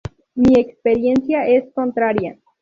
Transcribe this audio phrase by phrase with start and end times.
[0.35, 2.39] Mi experiencia es contraria.